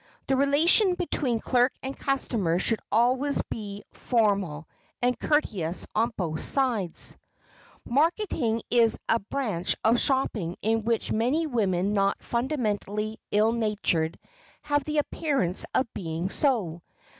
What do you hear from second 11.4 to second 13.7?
women not fundamentally ill